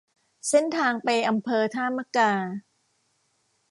[0.49, 2.33] เส้นทางไปอำเภอท่ามะกา